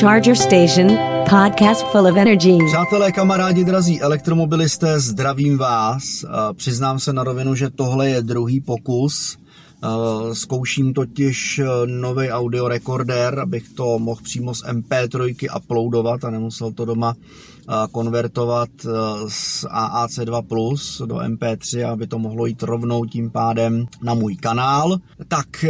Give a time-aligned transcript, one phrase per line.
[0.00, 0.96] Charger Station,
[1.28, 2.58] podcast full of energy.
[2.66, 6.24] Přátelé, kamarádi, drazí elektromobilisté, zdravím vás.
[6.56, 9.38] Přiznám se na rovinu, že tohle je druhý pokus.
[10.32, 17.14] Zkouším totiž nový audiorekordér, abych to mohl přímo z MP3 uploadovat a nemusel to doma
[17.92, 18.88] konvertovat e,
[19.28, 24.98] z AAC2 Plus do MP3, aby to mohlo jít rovnou tím pádem na můj kanál.
[25.28, 25.64] Tak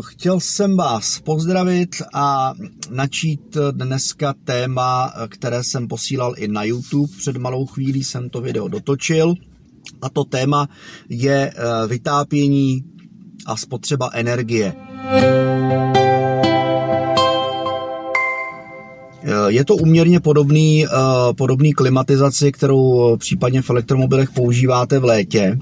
[0.00, 2.54] chtěl jsem vás pozdravit a
[2.90, 7.12] načít dneska téma, které jsem posílal i na YouTube.
[7.18, 9.34] Před malou chvílí jsem to video dotočil.
[10.02, 10.68] A to téma
[11.08, 11.52] je
[11.88, 12.84] vytápění
[13.46, 14.72] a spotřeba energie.
[19.48, 20.88] Je to uměrně podobný, eh,
[21.32, 25.58] podobný klimatizaci, kterou případně v elektromobilech používáte v létě.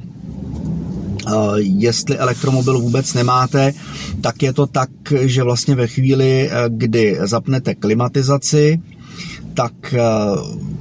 [1.26, 3.72] Eh, jestli elektromobil vůbec nemáte,
[4.20, 8.80] tak je to tak, že vlastně ve chvíli, eh, kdy zapnete klimatizaci,
[9.54, 9.94] tak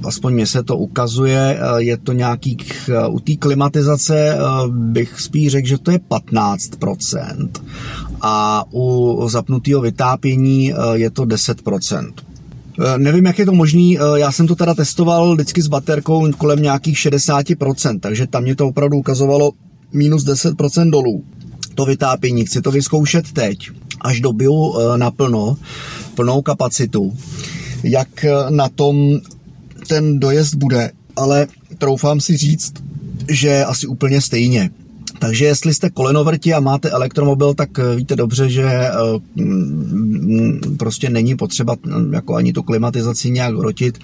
[0.04, 5.78] aspoň mě se to ukazuje, je to nějakých, u té klimatizace bych spíš řekl, že
[5.78, 7.48] to je 15%
[8.20, 12.12] a u zapnutého vytápění je to 10%.
[12.80, 16.32] Eh, nevím, jak je to možný, eh, já jsem to teda testoval vždycky s baterkou
[16.32, 19.52] kolem nějakých 60%, takže tam mě to opravdu ukazovalo
[19.92, 21.24] minus 10% dolů.
[21.74, 25.56] To vytápění, chci to vyzkoušet teď, až dobiju eh, naplno,
[26.14, 27.12] plnou kapacitu,
[27.82, 29.20] jak na tom
[29.88, 31.46] ten dojezd bude, ale
[31.78, 32.72] troufám si říct,
[33.28, 34.70] že asi úplně stejně.
[35.18, 38.92] Takže jestli jste kolenovrti a máte elektromobil, tak eh, víte dobře, že eh,
[39.34, 43.98] mm, prostě není potřeba mm, jako ani tu klimatizaci nějak rotit.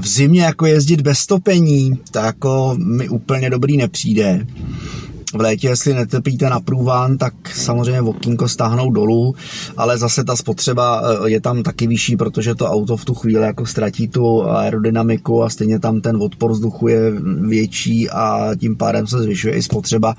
[0.00, 4.46] V zimě jako jezdit bez topení, tak jako mi úplně dobrý nepřijde
[5.34, 9.34] v létě, jestli netepíte na průvan, tak samozřejmě okýnko stáhnou dolů,
[9.76, 13.42] ale zase ta spotřeba eh, je tam taky vyšší, protože to auto v tu chvíli
[13.42, 17.12] jako ztratí tu aerodynamiku a stejně tam ten odpor vzduchu je
[17.48, 20.14] větší a tím pádem se zvyšuje i spotřeba.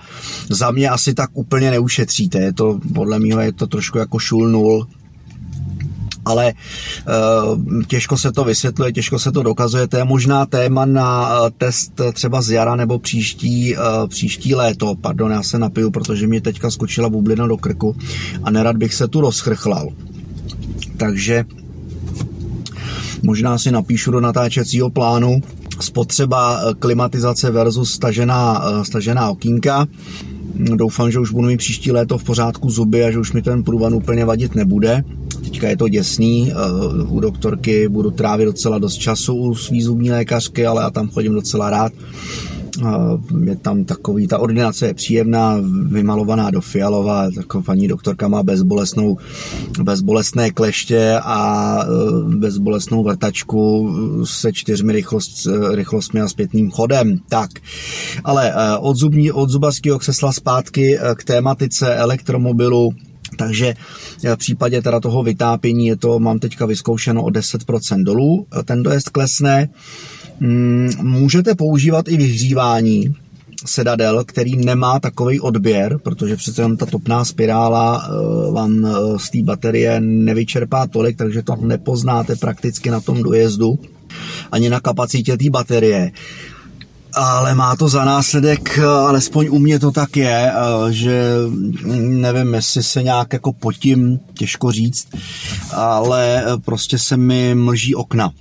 [0.49, 4.47] Za mě asi tak úplně neušetříte, je to podle mě je to trošku jako šul
[4.47, 4.87] nul,
[6.29, 9.87] ale uh, těžko se to vysvětluje, těžko se to dokazuje.
[9.87, 13.75] To je možná téma na uh, test třeba z jara nebo příští,
[14.07, 14.95] příští léto.
[15.01, 17.95] Pardon, já se napiju, protože mě teďka skočila bublina do krku
[18.43, 19.89] a nerad bych se tu rozchrchlal.
[20.97, 21.45] Takže
[23.23, 25.41] možná si napíšu do natáčecího plánu
[25.79, 29.87] spotřeba klimatizace versus stažená, stažená okýnka.
[30.75, 33.63] Doufám, že už budu mít příští léto v pořádku zuby a že už mi ten
[33.63, 35.03] průvan úplně vadit nebude.
[35.49, 36.55] Teďka je to děsný, eh,
[37.03, 41.33] u doktorky budu trávit docela dost času u svý zubní lékařky, ale já tam chodím
[41.33, 41.93] docela rád.
[42.85, 48.43] Eh, je tam takový, ta ordinace je příjemná, vymalovaná do fialová, taková paní doktorka má
[48.43, 49.17] bezbolesnou,
[49.83, 53.89] bezbolestné kleště a eh, bezbolestnou vrtačku
[54.23, 57.19] se čtyřmi rychlost, rychlostmi a zpětným chodem.
[57.29, 57.49] Tak,
[58.23, 62.93] ale od, zubní, od zubařského křesla zpátky k tématice elektromobilu,
[63.37, 63.73] takže
[64.23, 69.09] v případě teda toho vytápění je to, mám teďka vyzkoušeno o 10% dolů, ten dojezd
[69.09, 69.69] klesne.
[70.39, 73.15] Mm, můžete používat i vyhřívání
[73.65, 79.29] sedadel, který nemá takový odběr, protože přece jenom ta topná spirála eh, vám eh, z
[79.29, 83.79] té baterie nevyčerpá tolik, takže to nepoznáte prakticky na tom dojezdu
[84.51, 86.11] ani na kapacitě té baterie
[87.13, 91.33] ale má to za následek, alespoň u mě to tak je, eh, že
[91.97, 95.07] nevím, jestli se nějak jako potím, těžko říct,
[95.73, 98.31] ale eh, prostě se mi mlží okna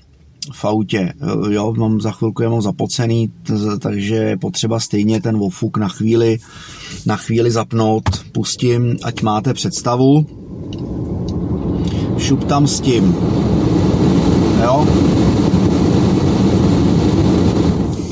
[0.53, 1.13] v autě.
[1.21, 3.33] Eh, jo, mám za chvilku je mám zapocený,
[3.79, 6.39] takže je potřeba stejně ten ofuk na chvíli,
[7.07, 8.05] na chvíli zapnout.
[8.33, 10.27] Pustím, ať máte představu.
[12.19, 13.17] Šup tam s tím.
[14.63, 14.87] Jo,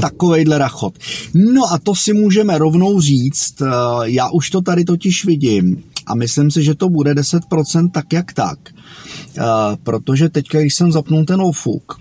[0.01, 0.99] takovejhle rachot.
[1.35, 3.67] No a to si můžeme rovnou říct, eh,
[4.03, 8.33] já už to tady totiž vidím a myslím si, že to bude 10% tak jak
[8.33, 8.59] tak.
[9.39, 9.43] Eh,
[9.83, 12.01] protože teďka, když jsem zapnul ten ofuk,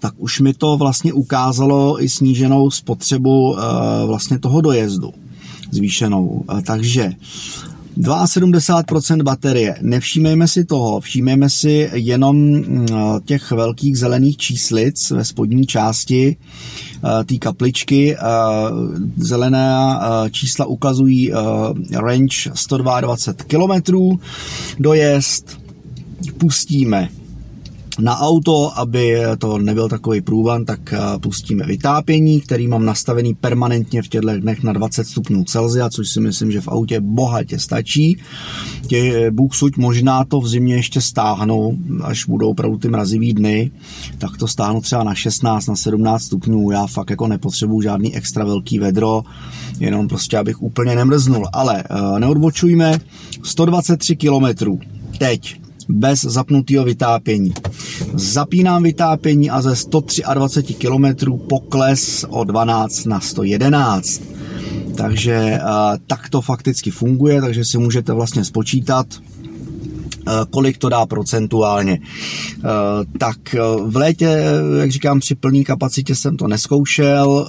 [0.00, 3.62] tak už mi to vlastně ukázalo i sníženou spotřebu eh,
[4.06, 5.10] vlastně toho dojezdu
[5.70, 6.44] zvýšenou.
[6.66, 7.12] Takže
[7.98, 9.76] 72% baterie.
[9.80, 12.86] Nevšímejme si toho, všímejme si jenom mm,
[13.24, 18.16] těch velkých zelených číslic ve spodní části eh, té kapličky.
[18.16, 18.20] Eh,
[19.16, 21.32] zelené eh, čísla ukazují
[21.92, 23.94] range 122 km.
[24.78, 25.58] Dojezd
[26.38, 27.08] pustíme
[27.98, 34.02] na auto, aby to nebyl takový průvan, tak eh, pustíme vytápění, který mám nastavený permanentně
[34.02, 38.18] v těchto dnech na 20 stupňů Celsia, což si myslím, že v autě bohatě stačí.
[38.86, 43.70] Tě, Bůh suť možná to v zimě ještě stáhnou, až budou opravdu ty mrazivý dny,
[44.18, 46.70] tak to stáhnu třeba na 16, na 17 stupňů.
[46.70, 49.22] Já fakt jako nepotřebuju žádný extra velký vedro,
[49.80, 51.48] jenom prostě abych úplně nemrznul.
[51.52, 52.98] Ale uh, neodbočujme,
[53.42, 54.78] 123 kilometrů.
[55.18, 57.54] Teď bez zapnutého vytápění.
[58.14, 64.22] Zapínám vytápění a ze 123 km pokles o 12 na 111.
[64.96, 65.58] Takže
[66.06, 69.33] tak to fakticky funguje, takže si můžete vlastně spočítat, Eh,
[70.50, 71.98] kolik to dá procentuálně.
[72.00, 72.60] Eh,
[73.18, 74.44] tak eh, v létě,
[74.80, 77.46] jak říkám, při plné kapacitě jsem to neskoušel,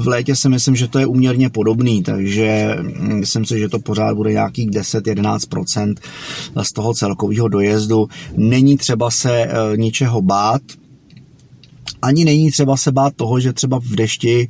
[0.00, 3.78] v létě si myslím, že to je uměrně podobný, takže hm, myslím si, že to
[3.78, 5.94] pořád bude nějakých 10-11%
[6.62, 8.08] z toho celkového dojezdu.
[8.36, 10.62] Není třeba se ničeho bát,
[12.02, 14.48] ani není třeba se bát toho, že třeba v dešti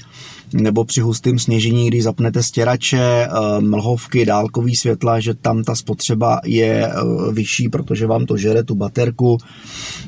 [0.53, 6.41] nebo při hustém sněžení, když zapnete stěrače, eh, mlhovky, dálkový světla, že tam ta spotřeba
[6.45, 6.93] je eh,
[7.33, 9.39] vyšší, protože vám to žere tu baterku.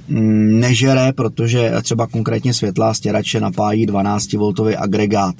[0.08, 5.34] Mm, nežere, protože třeba konkrétně světla stěrače napájí 12V agregát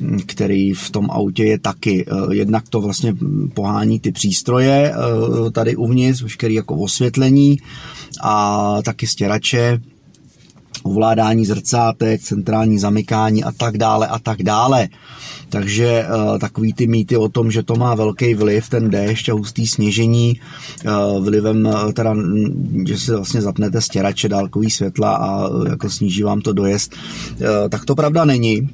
[0.00, 2.04] mm, který v tom autě je taky.
[2.08, 3.14] Eh, jednak to vlastně
[3.54, 4.94] pohání ty přístroje
[5.52, 7.58] tady uvnitř, veškerý jako osvětlení
[8.22, 9.80] a taky stěrače
[10.88, 14.88] ovládání zrcátek, centrální zamykání a tak dále a tak dále.
[15.50, 19.32] Takže uh, takový ty mýty o tom, že to má velký vliv, ten déšť a
[19.32, 20.40] hustý sněžení,
[20.84, 22.16] uh, vlivem uh, teda,
[22.86, 26.94] že si vlastně zapnete stěrače, dálkový světla a jako sníží vám to dojezd,
[27.68, 28.68] tak to pravda není.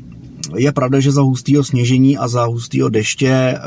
[0.56, 3.58] Je pravda, že za hustého sněžení a za hustého deště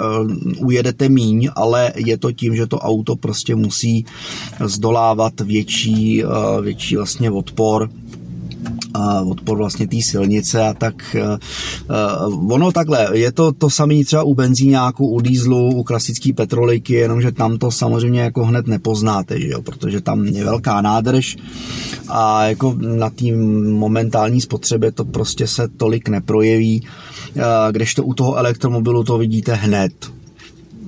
[0.58, 4.06] ujedete míň, ale je to tím, že to auto prostě musí
[4.66, 6.24] zdolávat větší,
[6.62, 7.90] větší vlastně odpor
[9.28, 14.34] odpor vlastně té silnice a tak uh, ono takhle, je to to samé třeba u
[14.34, 19.62] benzíňáku, u dýzlu, u klasické petroliky, jenomže tam to samozřejmě jako hned nepoznáte, že jo,
[19.62, 21.38] protože tam je velká nádrž
[22.10, 23.32] a jako na té
[23.72, 26.88] momentální spotřebě to prostě se tolik neprojeví,
[27.36, 30.18] uh, kdežto u toho elektromobilu to vidíte hned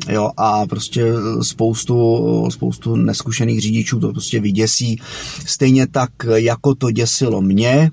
[0.09, 5.01] jo, a prostě spoustu, spoustu neskušených řidičů to prostě vyděsí.
[5.45, 7.91] Stejně tak, jako to děsilo mě,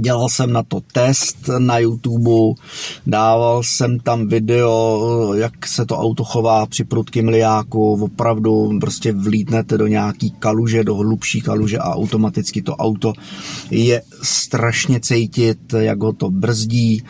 [0.00, 2.60] Dělal jsem na to test na YouTube,
[3.06, 9.78] dával jsem tam video, jak se to auto chová při prudkém liáku, opravdu prostě vlítnete
[9.78, 13.12] do nějaký kaluže, do hlubší kaluže a automaticky to auto
[13.70, 17.02] je strašně cítit, jak ho to brzdí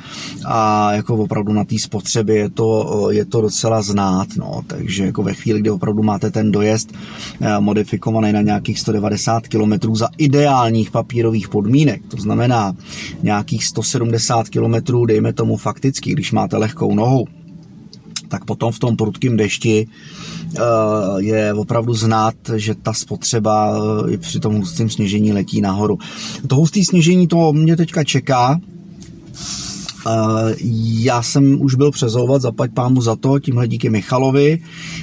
[0.44, 5.22] a jako opravdu na té spotřebě je to, je to docela znát, no, takže jako
[5.22, 6.92] ve chvíli, kdy opravdu máte ten dojezd
[7.40, 12.74] eh, modifikovaný na nějakých 190 km za ideálních papírových podmínek, to znamená
[13.22, 17.26] nějakých 170 km, dejme tomu fakticky, když máte lehkou nohu,
[18.28, 20.60] tak potom v tom prudkém dešti eh,
[21.18, 23.76] je opravdu znát, že ta spotřeba
[24.12, 25.98] eh, při tom hustém sněžení letí nahoru.
[26.46, 28.60] To husté sněžení to mě teďka čeká,
[30.98, 34.97] já jsem už byl přezouvat, zaplať pámu za to, tímhle díky Michalovi, eh,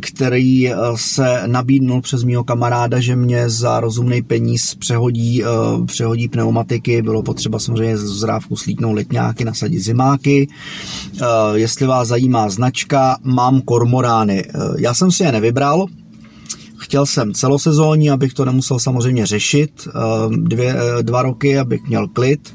[0.00, 5.46] který eh, se nabídnul přes mýho kamaráda, že mě za rozumný peníz přehodí, eh,
[5.86, 10.48] přehodí pneumatiky, bylo potřeba samozřejmě z zrávku slítnout letňáky, nasadit zimáky.
[11.54, 14.44] Jestli vás zajímá značka, mám kormorány.
[14.78, 15.86] Já jsem si je nevybral,
[16.92, 19.88] Chtěl jsem celosezónní, abych to nemusel samozřejmě řešit,
[20.30, 22.52] dvě, dva roky, abych měl klid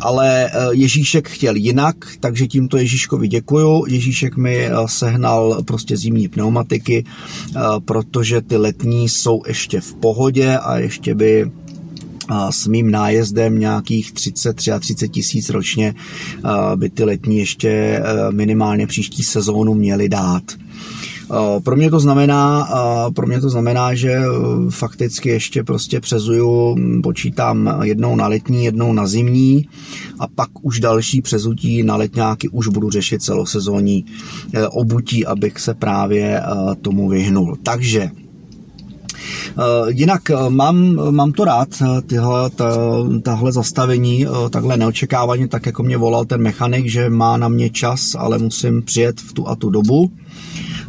[0.00, 3.84] ale eh, Ježíšek chtěl jinak, takže tímto Ježíškovi děkuju.
[3.88, 10.58] Ježíšek mi eh, sehnal prostě zimní pneumatiky, eh, protože ty letní jsou ještě v pohodě
[10.58, 11.50] a ještě by
[12.50, 15.94] s mým nájezdem nějakých 30, 33 tisíc ročně
[16.76, 20.42] by ty letní ještě minimálně příští sezónu měly dát.
[21.30, 24.24] Eh, pro mě to znamená, eh, pro mě to znamená, že eh,
[24.70, 29.68] fakticky ještě prostě přezuju, hm, počítám jednou na letní, jednou na zimní
[30.18, 34.04] a pak už další přezutí na letňáky už budu řešit celosezónní
[34.70, 36.42] obutí, abych se právě
[36.82, 37.56] tomu vyhnul.
[37.62, 38.10] Takže
[39.88, 41.68] Jinak mám, mám to rád,
[42.06, 42.50] tyhle,
[43.22, 48.14] tahle zastavení, takhle neočekávaně, tak jako mě volal ten mechanik, že má na mě čas,
[48.18, 50.10] ale musím přijet v tu a tu dobu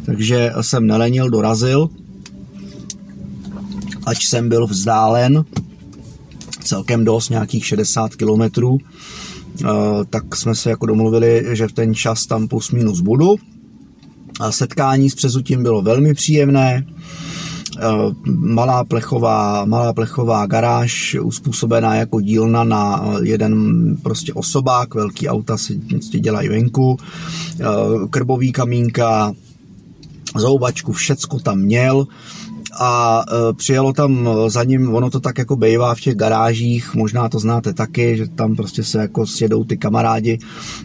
[0.06, 1.90] takže jsem nelenil, dorazil,
[4.06, 5.44] ač jsem byl vzdálen
[6.64, 9.66] celkem dost, nějakých 60 kilometrů, eh,
[10.10, 13.36] tak jsme se jako domluvili, že v ten čas tam plus minus budu.
[14.40, 16.86] A setkání s přezutím bylo velmi příjemné.
[18.26, 23.56] Malá plechová, malá plechová garáž uspůsobená jako dílna na jeden
[24.02, 26.96] prostě osobák, velký auta si prostě dělají venku,
[28.10, 29.32] krbový kamínka,
[30.36, 32.06] zoubačku, všecko tam měl
[32.80, 37.28] a e, přijelo tam za ním, ono to tak jako bejvá v těch garážích, možná
[37.28, 40.38] to znáte taky, že tam prostě se jako sjedou ty kamarádi,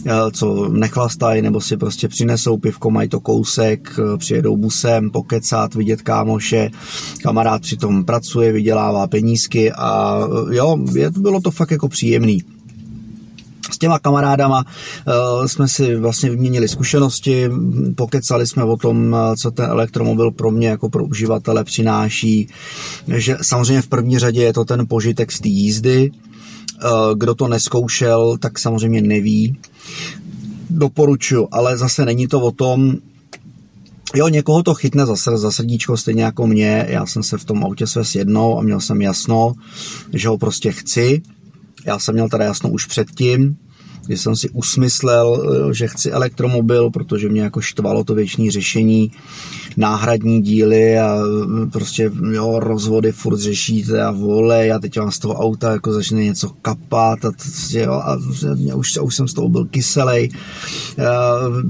[0.06, 5.76] e, co nechlastají, nebo si prostě přinesou pivko, mají to kousek, e, přijedou busem, pokecat,
[5.76, 6.70] vidět kámoše,
[7.24, 10.20] kamarád přitom pracuje, vydělává penízky a
[10.52, 12.44] jo, je, bylo to fakt jako příjemný
[13.72, 17.50] s těma kamarádama uh, jsme si vlastně vyměnili zkušenosti,
[17.96, 22.50] pokecali jsme o tom, co ten elektromobil pro mě jako pro uživatele přináší,
[23.08, 27.48] že samozřejmě v první řadě je to ten požitek z té jízdy, uh, kdo to
[27.48, 29.58] neskoušel, tak samozřejmě neví.
[30.70, 32.98] Doporučuji, ale zase není to o tom,
[34.16, 36.86] Jo, někoho to chytne za, za srdíčko, stejně jako mě.
[36.90, 39.54] Já jsem se v tom autě své jednou a měl jsem jasno,
[40.14, 41.22] že ho prostě chci
[41.88, 43.58] já jsem měl teda jasno už předtím,
[44.08, 49.12] kdy jsem si usmyslel, eh, že chci elektromobil, protože mě jako štvalo to věční řešení,
[49.78, 55.20] náhradní díly a eh, prostě jo, rozvody furt řešíte a volej a teď vám z
[55.20, 57.32] toho auta jako začne něco kapat a,
[57.72, 58.18] jo, a
[58.76, 60.30] už, už jsem z toho byl kyselej.
[61.00, 61.04] Eh,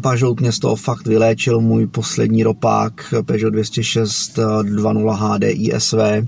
[0.02, 6.28] Peugeot mě z toho fakt vyléčil, můj poslední ropák Peugeot 206 2.0 HDI SV Eh,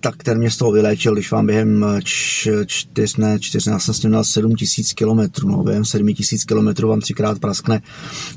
[0.00, 2.00] tak ten mě z toho vyléčil, když vám během eh,
[2.66, 6.44] čtyř, ne, čtyř, já jsem s tím měl 7 tisíc kilometrů, no, během 7 tisíc
[6.44, 7.82] kilometrů vám třikrát praskne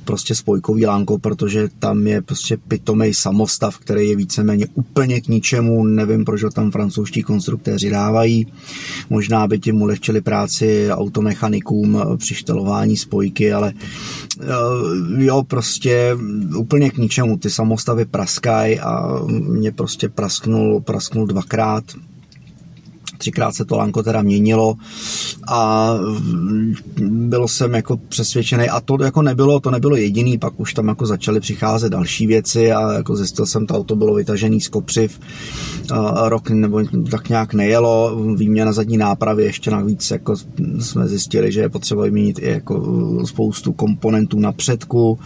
[0.06, 5.84] prostě spojkový lánko, protože tam je prostě pitomej samostav, který je víceméně úplně k ničemu,
[5.84, 8.48] nevím, proč ho tam francouzští konstruktéři dávají,
[9.10, 13.74] možná by tím ulehčili práci automechanikům při štelování spojky, ale
[14.42, 14.46] eh,
[15.18, 16.18] jo, prostě
[16.58, 21.84] úplně k ničemu, ty samostavy praskají a mě prostě prasknul, prasknul prasknul dvakrát,
[23.20, 24.76] třikrát se to lanko teda měnilo
[25.48, 25.94] a
[27.02, 31.06] byl jsem jako přesvědčený a to jako nebylo, to nebylo jediný, pak už tam jako
[31.06, 35.20] začaly přicházet další věci a jako zjistil jsem, to auto bylo vytažený z kopřiv,
[36.26, 40.36] rok nebo tak nějak nejelo, výměna zadní nápravy ještě navíc jako
[40.80, 42.80] jsme zjistili, že je potřeba vyměnit i jako
[43.26, 45.20] spoustu komponentů na předku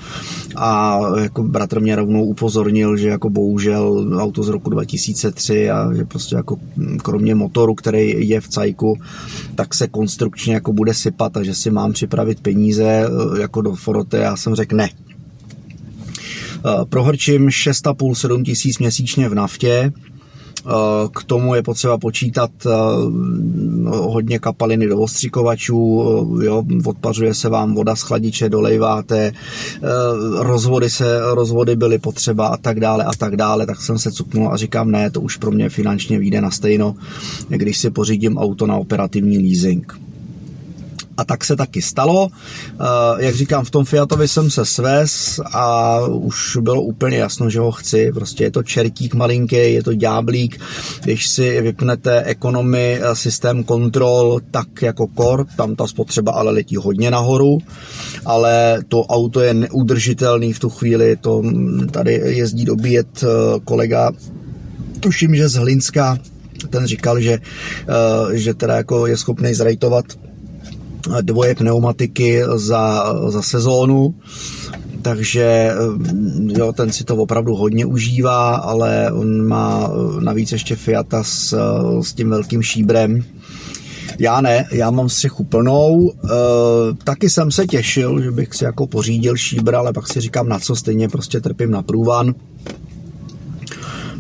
[0.56, 6.06] a jako bratr mě rovnou upozornil, že jako bohužel auto z roku 2003 a že
[6.06, 6.58] prostě jako
[6.98, 9.00] kromě motoru, který je v cajku,
[9.56, 13.76] tak se konstrukčně jako bude sypat a že si mám připravit peníze eh, jako do
[13.76, 14.18] Foroty.
[14.18, 14.90] Já jsem řekl ne.
[14.90, 19.92] Eh, prohrčím 6,5-7 tisíc měsíčně v naftě,
[21.14, 22.70] k tomu je potřeba počítat eh,
[23.90, 26.04] hodně kapaliny do ostřikovačů,
[26.42, 29.32] eh, jo, odpařuje se vám voda z chladiče, dolejváte,
[30.38, 34.50] rozvody, se, rozvody byly potřeba a tak dále a tak dále, tak jsem se cuknul
[34.54, 36.96] a říkám, ne, to už pro mě finančně vyjde na stejno,
[37.50, 40.03] když si pořídím auto na operativní leasing.
[41.18, 42.30] A tak se taky stalo.
[42.30, 42.76] Eh,
[43.18, 47.72] jak říkám, v tom Fiatovi jsem se svez a už bylo úplně jasno, že ho
[47.72, 48.12] chci.
[48.14, 50.60] Prostě je to čertík malinký, je to ďáblík.
[51.04, 56.76] Když si vypnete ekonomy, eh, systém kontrol, tak jako Core, tam ta spotřeba ale letí
[56.76, 57.58] hodně nahoru,
[58.26, 61.16] ale to auto je neudržitelný v tu chvíli.
[61.16, 61.44] To
[61.92, 63.28] tady jezdí dobíjet eh,
[63.66, 64.12] kolega,
[65.00, 66.18] tuším, že z Hlinska,
[66.70, 67.40] ten říkal, že,
[68.34, 70.06] že teda jako je schopný zrejtovat
[71.22, 74.16] dvoje pneumatiky za, za sezónu,
[75.02, 75.76] takže eh,
[76.60, 81.54] jo, ten si to opravdu hodně užívá, ale on má eh, navíc ještě Fiata s,
[81.54, 83.24] eh, s tím velkým šíbrem,
[84.20, 86.12] já ne, já mám střechu plnou.
[86.12, 86.28] E,
[87.04, 90.60] taky jsem se těšil, že bych si jako pořídil šíbra, ale pak si říkám, na
[90.60, 92.36] co stejně prostě trpím na průvan.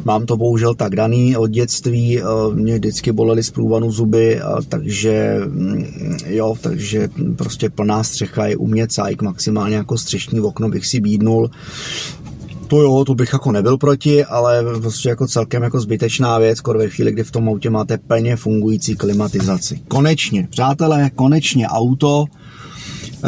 [0.05, 5.39] Mám to bohužel tak daný od dětství, eh, mě vždycky bolely z průvanu zuby, takže
[5.45, 5.85] mm,
[6.25, 10.99] jo, takže prostě plná střecha je u mě cajk, maximálně jako střešní okno bych si
[10.99, 11.49] bídnul.
[12.67, 16.79] To jo, to bych jako nebyl proti, ale prostě jako celkem jako zbytečná věc, skoro
[16.79, 19.81] ve chvíli, kdy v tom autě máte plně fungující klimatizaci.
[19.87, 22.25] Konečně, přátelé, konečně auto,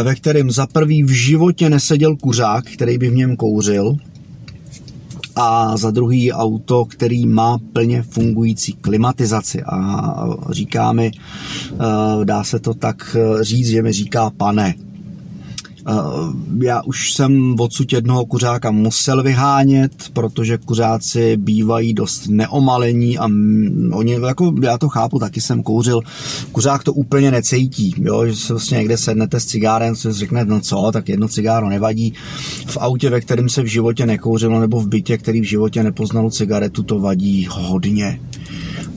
[0.04, 3.96] ve kterém za prvý v životě neseděl kuřák, který by v něm kouřil,
[5.36, 12.60] a za druhý auto, který má plně fungující klimatizaci a říká mi, eh, dá se
[12.60, 14.76] to tak říct, že mi říká pane.
[16.62, 23.28] Já už jsem odsud jednoho kuřáka musel vyhánět, protože kuřáci bývají dost neomalení a
[23.92, 26.02] oni, jako já to chápu, taky jsem kouřil,
[26.52, 30.62] kuřák to úplně necítí, jo, že se vlastně někde sednete s cigárem, se řekne, no
[30.62, 32.14] co, tak jedno cigáro nevadí.
[32.66, 36.30] V autě, ve kterém se v životě nekouřilo, nebo v bytě, který v životě nepoznal
[36.30, 38.20] cigaretu, to vadí hodně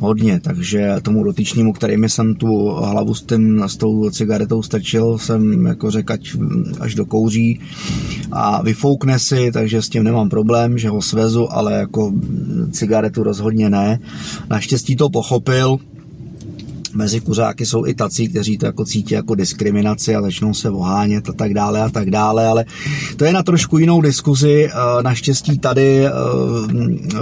[0.01, 5.67] hodně, takže tomu dotyčnímu, mi jsem tu hlavu s, tím, s tou cigaretou strčil, jsem
[5.67, 6.37] jako řekl, ať,
[6.81, 7.61] až do kouří
[8.33, 12.13] a vyfoukne si, takže s tím nemám problém, že ho svezu, ale jako
[12.71, 14.01] cigaretu rozhodně ne.
[14.51, 15.79] Naštěstí to pochopil,
[16.99, 21.29] mezi kuřáky jsou i tací, kteří to jako cítí jako diskriminaci a začnou se ohánět
[21.29, 22.65] a tak dále a tak dále, ale
[23.17, 24.69] to je na trošku jinou diskuzi.
[24.69, 26.11] Eh, naštěstí tady eh,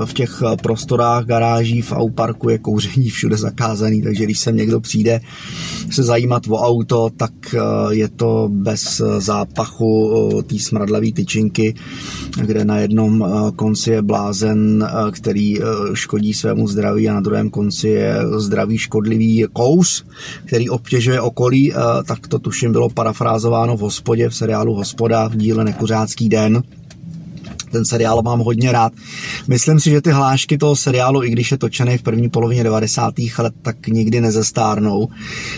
[0.05, 5.21] v těch prostorách garáží v Auparku je kouření všude zakázaný, takže když sem někdo přijde
[5.91, 11.75] se zajímat o auto, tak eh, je to bez zápachu té smradlavé tyčinky,
[12.41, 13.25] kde na jednom
[13.57, 15.55] konci je blázen, který
[15.95, 20.05] škodí svému zdraví a na druhém konci je zdravý škodlivý kous,
[20.45, 25.37] který obtěžuje okolí, eh, tak to tuším bylo parafrázováno v hospodě, v seriálu Hospoda v
[25.37, 26.63] díle Nekuřácký den
[27.71, 28.93] ten seriál mám hodně rád.
[29.49, 33.15] Myslím si, že ty hlášky toho seriálu, i když je točený v první polovině 90.
[33.39, 35.09] let, tak nikdy nezestárnou.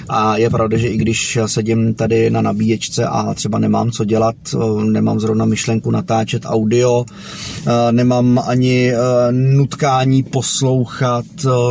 [0.09, 4.37] A je pravda, že i když sedím tady na nabíječce a třeba nemám co dělat,
[4.55, 8.93] eh, nemám zrovna myšlenku natáčet audio, eh, nemám ani
[9.31, 11.25] nutkání poslouchat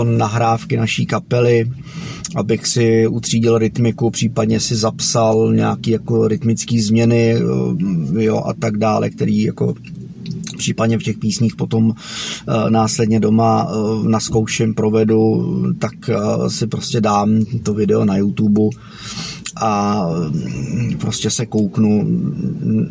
[0.04, 1.72] nahrávky naší kapely,
[2.36, 8.78] abych si utřídil rytmiku, případně si zapsal nějaký jako rytmický změny eh, jo, a tak
[8.78, 9.74] dále, který jako
[10.58, 11.94] případně v těch písních potom uh,
[12.70, 15.46] následně doma uh, naskouším, provedu,
[15.80, 18.62] tak uh, si prostě dám to video na YouTube
[19.62, 22.08] a mm, prostě se kouknu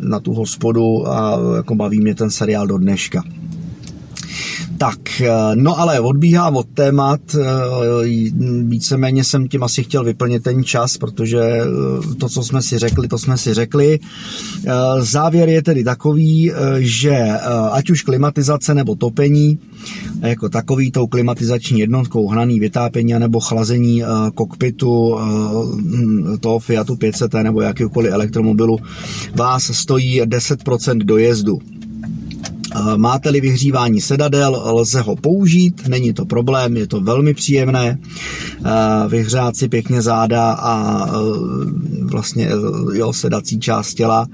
[0.01, 3.23] na tu hospodu a jako baví mě ten seriál do dneška.
[4.79, 7.45] Tak, eh, no ale odbíhám od témat, eh,
[8.63, 11.65] víceméně jsem tím asi chtěl vyplnit ten čas, protože eh,
[12.19, 13.99] to, co jsme si řekli, to jsme si řekli.
[14.99, 17.29] Závěr je tedy takový, že
[17.71, 19.59] ať už klimatizace nebo topení,
[20.21, 24.03] jako takový tou klimatizační jednotkou hnaný vytápění nebo chlazení
[24.35, 25.19] kokpitu
[26.41, 28.79] toho Fiatu 500 nebo jakýkoliv elektromobilu
[29.35, 31.59] vás stojí 10% dojezdu.
[32.97, 37.99] Máte-li vyhřívání sedadel, lze ho použít, není to problém, je to velmi příjemné.
[39.09, 41.07] Vyhřát si pěkně záda a
[42.03, 42.49] vlastně
[42.93, 44.27] jo, sedací část těla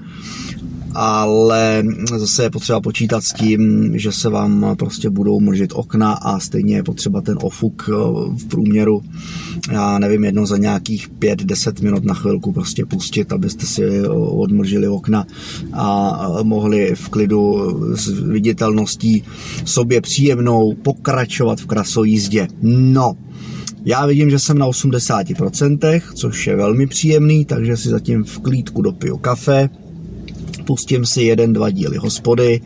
[0.95, 1.83] ale
[2.17, 6.75] zase je potřeba počítat s tím, že se vám prostě budou mlžit okna a stejně
[6.75, 7.93] je potřeba ten ofuk eh,
[8.37, 9.01] v průměru,
[9.71, 14.87] já nevím, jedno za nějakých 5-10 minut na chvilku prostě pustit, abyste si eh, odmlžili
[14.87, 15.25] okna
[15.73, 19.23] a mohli v klidu s viditelností
[19.65, 22.47] sobě příjemnou pokračovat v krasojízdě.
[22.61, 23.13] No,
[23.85, 28.81] já vidím, že jsem na 80%, což je velmi příjemný, takže si zatím v klídku
[28.81, 29.69] dopiju kafe,
[30.63, 32.61] pustím si jeden, dva díly hospody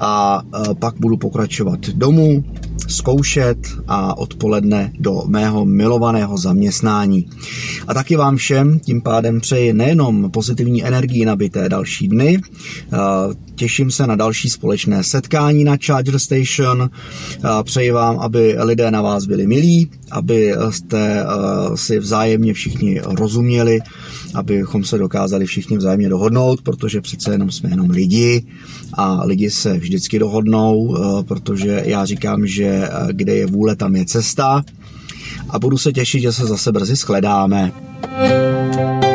[0.00, 0.42] a
[0.78, 2.44] pak budu pokračovat domů,
[2.88, 7.28] zkoušet a odpoledne do mého milovaného zaměstnání.
[7.88, 12.40] A taky vám všem tím pádem přeji nejenom pozitivní energii nabité další dny,
[13.54, 16.90] těším se na další společné setkání na Charger Station,
[17.62, 21.24] přeji vám, aby lidé na vás byli milí, aby jste
[21.74, 23.80] si vzájemně všichni rozuměli,
[24.34, 28.46] abychom se dokázali všichni vzájemně dohodnout, protože přece jenom jsme jenom lidi
[28.94, 30.96] a lidi se vždycky dohodnou,
[31.28, 34.64] protože já říkám, že kde je vůle, tam je cesta
[35.48, 37.72] a budu se těšit, že se zase brzy shledáme.
[38.04, 39.13] thank you